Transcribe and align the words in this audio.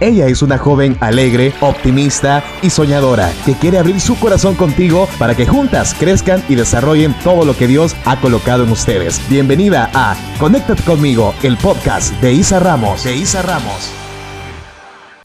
Ella 0.00 0.26
es 0.26 0.42
una 0.42 0.58
joven 0.58 0.98
alegre, 1.00 1.54
optimista 1.60 2.42
y 2.62 2.70
soñadora 2.70 3.32
que 3.46 3.54
quiere 3.54 3.78
abrir 3.78 4.00
su 4.00 4.18
corazón 4.18 4.56
contigo 4.56 5.08
para 5.20 5.36
que 5.36 5.46
juntas 5.46 5.94
crezcan 5.94 6.42
y 6.48 6.56
desarrollen 6.56 7.14
todo 7.22 7.44
lo 7.44 7.56
que 7.56 7.68
Dios 7.68 7.94
ha 8.04 8.20
colocado 8.20 8.64
en 8.64 8.72
ustedes. 8.72 9.20
Bienvenida 9.28 9.90
a 9.94 10.16
Conéctate 10.40 10.82
conmigo, 10.82 11.32
el 11.44 11.56
podcast 11.56 12.12
de 12.20 12.32
Isa 12.32 12.58
Ramos. 12.58 13.04
De 13.04 13.14
Isa 13.14 13.42
Ramos. 13.42 13.88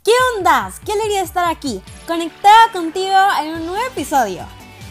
¿Qué 0.03 0.11
ondas? 0.37 0.79
Qué 0.85 0.93
alegría 0.93 1.23
estar 1.23 1.49
aquí, 1.49 1.81
conectada 2.07 2.71
contigo 2.71 3.17
en 3.43 3.55
un 3.55 3.65
nuevo 3.65 3.83
episodio. 3.87 4.43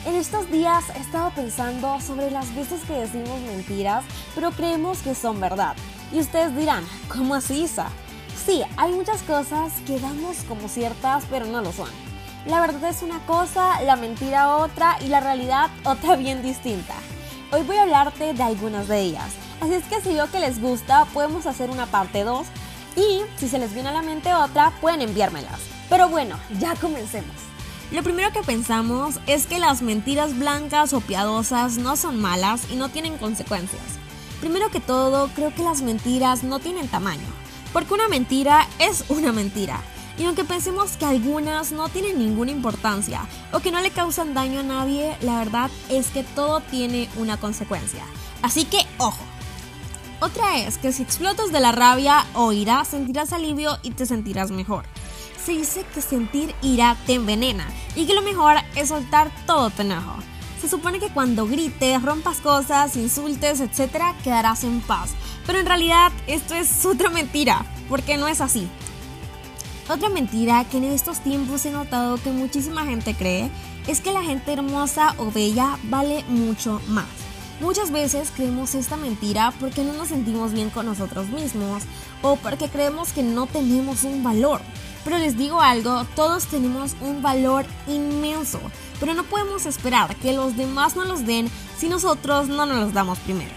En 0.07 0.17
estos 0.17 0.51
días 0.51 0.85
he 0.97 1.01
estado 1.01 1.31
pensando 1.37 2.01
sobre 2.01 2.33
las 2.33 2.53
veces 2.57 2.81
que 2.87 2.95
decimos 2.95 3.41
mentiras, 3.43 4.05
pero 4.35 4.51
creemos 4.51 4.99
que 4.99 5.15
son 5.15 5.41
verdad. 5.41 5.77
Y 6.13 6.19
ustedes 6.19 6.57
dirán, 6.57 6.85
¿cómo 7.09 7.37
así, 7.37 7.63
Isa? 7.63 7.91
Sí, 8.49 8.63
hay 8.79 8.93
muchas 8.93 9.21
cosas 9.25 9.75
que 9.87 10.01
damos 10.01 10.39
como 10.49 10.71
ciertas, 10.71 11.23
pero 11.29 11.45
no 11.45 11.61
lo 11.61 11.71
son. 11.71 11.91
La 12.47 12.63
verdad 12.63 12.89
es 12.89 13.03
una 13.03 13.19
cosa, 13.27 13.79
la 13.83 13.95
mentira 13.95 14.57
otra 14.57 14.97
y 15.03 15.09
la 15.09 15.21
realidad 15.21 15.69
otra 15.85 16.17
bien 16.17 16.41
distinta. 16.41 16.95
Hoy 17.53 17.63
voy 17.65 17.77
a 17.77 17.83
hablarte 17.83 18.33
de 18.33 18.43
algunas 18.43 18.89
de 18.89 19.01
ellas. 19.01 19.35
Así 19.61 19.75
es 19.75 19.85
que 19.85 20.01
si 20.01 20.15
veo 20.15 20.31
que 20.31 20.41
les 20.41 20.63
gusta, 20.63 21.05
podemos 21.13 21.45
hacer 21.45 21.69
una 21.69 21.85
parte 21.85 22.25
2 22.25 22.47
y 22.97 23.21
si 23.37 23.51
se 23.51 23.59
les 23.59 23.75
viene 23.75 23.91
a 23.91 23.93
la 23.93 24.01
mente 24.01 24.33
otra, 24.33 24.73
pueden 24.81 25.03
enviármelas. 25.03 25.61
Pero 25.91 26.09
bueno, 26.09 26.39
ya 26.59 26.75
comencemos. 26.77 27.37
Lo 27.91 28.03
primero 28.03 28.33
que 28.33 28.41
pensamos 28.41 29.21
es 29.27 29.47
que 29.47 29.59
las 29.59 29.83
mentiras 29.83 30.39
blancas 30.39 30.95
o 30.95 31.03
piadosas 31.03 31.77
no 31.77 31.99
son 31.99 32.19
malas 32.19 32.63
y 32.71 32.77
no 32.77 32.89
tienen 32.89 33.19
consecuencias. 33.19 33.83
Primero 34.41 34.71
que 34.71 34.81
todo, 34.81 35.29
creo 35.35 35.55
que 35.55 35.63
las 35.63 35.83
mentiras 35.83 36.45
no 36.45 36.61
tienen 36.61 36.89
tamaño. 36.89 37.48
Porque 37.73 37.95
una 37.95 38.09
mentira 38.09 38.67
es 38.79 39.05
una 39.09 39.33
mentira. 39.33 39.81
Y 40.19 40.25
aunque 40.25 40.45
pensemos 40.45 40.97
que 40.97 41.05
algunas 41.05 41.71
no 41.71 41.89
tienen 41.89 42.19
ninguna 42.19 42.51
importancia 42.51 43.23
o 43.53 43.61
que 43.61 43.71
no 43.71 43.81
le 43.81 43.91
causan 43.91 44.35
daño 44.35 44.61
a 44.61 44.65
nadie, 44.65 45.17
la 45.21 45.39
verdad 45.39 45.71
es 45.89 46.09
que 46.09 46.25
todo 46.25 46.61
tiene 46.61 47.09
una 47.17 47.37
consecuencia. 47.37 48.03
Así 48.43 48.65
que 48.65 48.79
ojo. 48.99 49.23
Otra 50.21 50.59
es 50.59 50.79
que 50.79 50.93
si 50.93 51.05
explotas 51.05 51.53
de 51.53 51.61
la 51.61 51.71
rabia 51.71 52.27
o 52.35 52.53
ira, 52.53 52.85
sentirás 52.85 53.33
alivio 53.33 53.79
y 53.83 53.93
te 53.93 54.07
sentirás 54.07 54.51
mejor. 54.51 54.85
Se 55.45 55.53
dice 55.53 55.87
que 55.95 56.03
sentir 56.03 56.53
ira 56.63 56.97
te 57.07 57.15
envenena 57.15 57.69
y 57.95 58.07
que 58.07 58.15
lo 58.15 58.23
mejor 58.23 58.57
es 58.75 58.89
soltar 58.89 59.31
todo 59.47 59.71
tu 59.71 59.83
enojo. 59.83 60.17
Se 60.61 60.69
supone 60.69 60.99
que 60.99 61.11
cuando 61.11 61.47
grites, 61.47 62.03
rompas 62.03 62.39
cosas, 62.39 62.97
insultes, 62.97 63.61
etc., 63.61 64.15
quedarás 64.25 64.65
en 64.65 64.81
paz. 64.81 65.11
Pero 65.47 65.61
en 65.61 65.67
realidad 65.67 66.13
esto 66.27 66.55
es 66.55 66.85
otra 66.87 67.11
mentira, 67.11 67.65
porque 67.89 68.17
no 68.17 68.29
es 68.29 68.41
así. 68.41 68.69
Otra 69.89 70.11
mentira 70.11 70.67
que 70.71 70.79
en 70.79 70.85
estos 70.85 71.21
tiempos 71.21 71.65
he 71.65 71.71
notado 71.71 72.19
que 72.19 72.31
muchísima 72.31 72.85
gente 72.85 73.15
cree 73.15 73.51
es 73.87 74.01
que 74.01 74.13
la 74.13 74.23
gente 74.23 74.53
hermosa 74.53 75.15
o 75.17 75.31
bella 75.31 75.79
vale 75.85 76.23
mucho 76.29 76.81
más. 76.89 77.07
Muchas 77.61 77.91
veces 77.91 78.31
creemos 78.35 78.75
esta 78.75 78.97
mentira 78.97 79.53
porque 79.59 79.83
no 79.83 79.93
nos 79.95 80.09
sentimos 80.09 80.53
bien 80.53 80.71
con 80.71 80.87
nosotros 80.87 81.29
mismos 81.29 81.85
o 82.23 82.37
porque 82.37 82.69
creemos 82.69 83.13
que 83.13 83.23
no 83.23 83.47
tenemos 83.47 84.05
un 84.05 84.23
valor. 84.23 84.61
Pero 85.05 85.19
les 85.19 85.37
digo 85.37 85.61
algo, 85.61 86.05
todos 86.15 86.47
tenemos 86.47 86.95
un 87.01 87.23
valor 87.23 87.65
inmenso, 87.87 88.61
pero 89.01 89.15
no 89.15 89.25
podemos 89.25 89.67
esperar 89.67 90.15
que 90.17 90.33
los 90.33 90.57
demás 90.57 90.97
nos 90.97 91.09
los 91.09 91.27
den 91.27 91.51
si 91.79 91.89
nosotros 91.89 92.49
no 92.49 92.67
nos 92.67 92.79
los 92.79 92.93
damos 92.93 93.19
primero. 93.21 93.53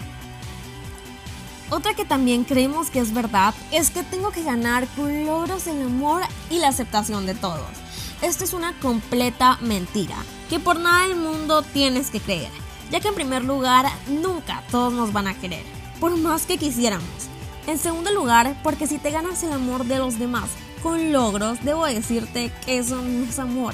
Otra 1.70 1.94
que 1.94 2.04
también 2.04 2.44
creemos 2.44 2.90
que 2.90 2.98
es 2.98 3.14
verdad 3.14 3.54
es 3.70 3.90
que 3.90 4.02
tengo 4.02 4.30
que 4.30 4.42
ganar 4.42 4.86
con 4.88 5.24
logros 5.24 5.66
el 5.66 5.80
amor 5.82 6.22
y 6.50 6.58
la 6.58 6.68
aceptación 6.68 7.24
de 7.24 7.34
todos. 7.34 7.66
Esto 8.20 8.44
es 8.44 8.52
una 8.52 8.78
completa 8.78 9.58
mentira, 9.62 10.16
que 10.50 10.60
por 10.60 10.78
nada 10.78 11.08
del 11.08 11.16
mundo 11.16 11.62
tienes 11.62 12.10
que 12.10 12.20
creer, 12.20 12.50
ya 12.90 13.00
que 13.00 13.08
en 13.08 13.14
primer 13.14 13.42
lugar 13.42 13.86
nunca 14.06 14.62
todos 14.70 14.92
nos 14.92 15.12
van 15.14 15.28
a 15.28 15.34
querer, 15.34 15.64
por 15.98 16.16
más 16.18 16.44
que 16.44 16.58
quisiéramos. 16.58 17.08
En 17.66 17.78
segundo 17.78 18.12
lugar, 18.12 18.54
porque 18.62 18.86
si 18.86 18.98
te 18.98 19.10
ganas 19.10 19.42
el 19.42 19.52
amor 19.52 19.86
de 19.86 19.98
los 19.98 20.18
demás 20.18 20.50
con 20.82 21.10
logros, 21.10 21.64
debo 21.64 21.86
decirte 21.86 22.52
que 22.66 22.78
eso 22.78 23.00
no 23.00 23.24
es 23.24 23.38
amor. 23.38 23.72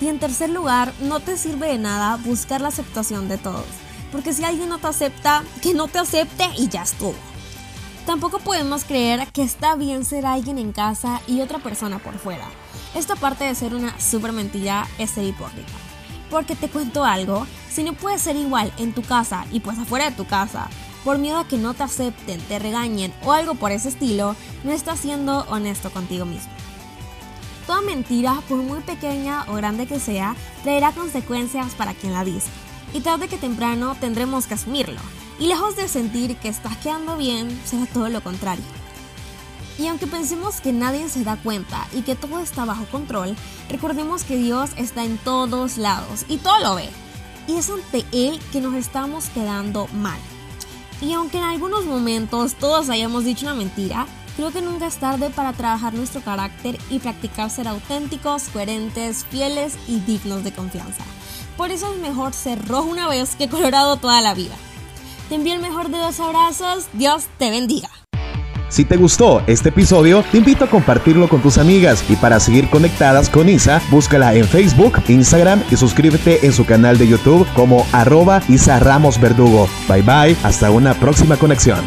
Y 0.00 0.08
en 0.08 0.18
tercer 0.18 0.50
lugar, 0.50 0.92
no 1.00 1.20
te 1.20 1.36
sirve 1.36 1.68
de 1.68 1.78
nada 1.78 2.16
buscar 2.16 2.60
la 2.60 2.68
aceptación 2.68 3.28
de 3.28 3.38
todos. 3.38 3.66
Porque 4.12 4.32
si 4.32 4.44
alguien 4.44 4.68
no 4.68 4.78
te 4.78 4.86
acepta, 4.86 5.42
que 5.62 5.74
no 5.74 5.88
te 5.88 5.98
acepte 5.98 6.48
y 6.56 6.68
ya 6.68 6.82
estuvo. 6.82 7.14
Tampoco 8.06 8.38
podemos 8.38 8.84
creer 8.84 9.26
que 9.32 9.42
está 9.42 9.74
bien 9.74 10.04
ser 10.04 10.24
alguien 10.24 10.56
en 10.56 10.72
casa 10.72 11.20
y 11.26 11.42
otra 11.42 11.58
persona 11.58 11.98
por 11.98 12.18
fuera. 12.18 12.46
Esto 12.94 13.12
aparte 13.12 13.44
de 13.44 13.54
ser 13.54 13.74
una 13.74 13.98
super 14.00 14.32
mentira 14.32 14.86
es 14.98 15.10
ser 15.10 15.24
hipócrita. 15.24 15.72
Porque 16.30 16.56
te 16.56 16.68
cuento 16.68 17.04
algo, 17.04 17.46
si 17.70 17.82
no 17.82 17.92
puedes 17.92 18.22
ser 18.22 18.36
igual 18.36 18.72
en 18.78 18.94
tu 18.94 19.02
casa 19.02 19.44
y 19.52 19.60
pues 19.60 19.78
afuera 19.78 20.08
de 20.08 20.16
tu 20.16 20.26
casa, 20.26 20.68
por 21.04 21.18
miedo 21.18 21.38
a 21.38 21.46
que 21.46 21.58
no 21.58 21.74
te 21.74 21.82
acepten, 21.82 22.40
te 22.40 22.58
regañen 22.58 23.12
o 23.24 23.32
algo 23.32 23.54
por 23.56 23.72
ese 23.72 23.88
estilo, 23.88 24.36
no 24.64 24.72
estás 24.72 25.00
siendo 25.00 25.40
honesto 25.48 25.90
contigo 25.90 26.24
mismo. 26.24 26.57
Toda 27.68 27.82
mentira, 27.82 28.40
por 28.48 28.56
muy 28.62 28.80
pequeña 28.80 29.44
o 29.48 29.52
grande 29.52 29.86
que 29.86 30.00
sea, 30.00 30.34
traerá 30.62 30.92
consecuencias 30.92 31.74
para 31.74 31.92
quien 31.92 32.14
la 32.14 32.24
dice. 32.24 32.48
Y 32.94 33.00
tarde 33.00 33.28
que 33.28 33.36
temprano 33.36 33.94
tendremos 34.00 34.46
que 34.46 34.54
asumirlo. 34.54 34.98
Y 35.38 35.48
lejos 35.48 35.76
de 35.76 35.86
sentir 35.86 36.38
que 36.38 36.48
estás 36.48 36.78
quedando 36.78 37.18
bien, 37.18 37.60
será 37.66 37.84
todo 37.84 38.08
lo 38.08 38.22
contrario. 38.22 38.64
Y 39.78 39.86
aunque 39.86 40.06
pensemos 40.06 40.62
que 40.62 40.72
nadie 40.72 41.10
se 41.10 41.24
da 41.24 41.36
cuenta 41.36 41.86
y 41.92 42.00
que 42.00 42.14
todo 42.14 42.40
está 42.40 42.64
bajo 42.64 42.86
control, 42.86 43.36
recordemos 43.68 44.24
que 44.24 44.38
Dios 44.38 44.70
está 44.78 45.04
en 45.04 45.18
todos 45.18 45.76
lados 45.76 46.24
y 46.26 46.38
todo 46.38 46.58
lo 46.60 46.74
ve. 46.76 46.88
Y 47.48 47.56
es 47.56 47.68
ante 47.68 48.02
Él 48.12 48.40
que 48.50 48.62
nos 48.62 48.76
estamos 48.76 49.26
quedando 49.28 49.88
mal. 49.88 50.18
Y 51.02 51.12
aunque 51.12 51.36
en 51.36 51.44
algunos 51.44 51.84
momentos 51.84 52.54
todos 52.54 52.88
hayamos 52.88 53.24
dicho 53.24 53.44
una 53.44 53.54
mentira, 53.54 54.06
creo 54.38 54.52
que 54.52 54.62
nunca 54.62 54.86
es 54.86 54.98
tarde 54.98 55.30
para 55.30 55.52
trabajar 55.52 55.94
nuestro 55.94 56.20
carácter 56.20 56.78
y 56.90 57.00
practicar 57.00 57.50
ser 57.50 57.66
auténticos, 57.66 58.44
coherentes, 58.52 59.26
fieles 59.28 59.76
y 59.88 59.98
dignos 59.98 60.44
de 60.44 60.52
confianza. 60.52 61.02
Por 61.56 61.72
eso 61.72 61.92
es 61.92 62.00
mejor 62.00 62.32
ser 62.32 62.64
rojo 62.68 62.88
una 62.88 63.08
vez 63.08 63.34
que 63.34 63.48
colorado 63.48 63.96
toda 63.96 64.20
la 64.20 64.34
vida. 64.34 64.54
Te 65.28 65.34
envío 65.34 65.54
el 65.54 65.60
mejor 65.60 65.90
de 65.90 65.98
los 65.98 66.20
abrazos. 66.20 66.86
Dios 66.92 67.24
te 67.38 67.50
bendiga. 67.50 67.88
Si 68.68 68.84
te 68.84 68.96
gustó 68.96 69.42
este 69.48 69.70
episodio, 69.70 70.22
te 70.30 70.38
invito 70.38 70.66
a 70.66 70.70
compartirlo 70.70 71.28
con 71.28 71.42
tus 71.42 71.58
amigas 71.58 72.04
y 72.08 72.14
para 72.14 72.38
seguir 72.38 72.70
conectadas 72.70 73.28
con 73.28 73.48
Isa, 73.48 73.82
búscala 73.90 74.34
en 74.36 74.44
Facebook, 74.46 75.02
Instagram 75.08 75.64
y 75.68 75.74
suscríbete 75.74 76.46
en 76.46 76.52
su 76.52 76.64
canal 76.64 76.96
de 76.96 77.08
YouTube 77.08 77.44
como 77.54 77.84
arroba 77.90 78.40
Isa 78.48 78.78
Verdugo. 79.20 79.68
Bye 79.88 80.02
bye, 80.02 80.36
hasta 80.44 80.70
una 80.70 80.94
próxima 80.94 81.36
conexión. 81.36 81.80